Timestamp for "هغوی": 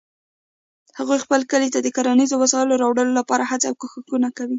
0.97-1.19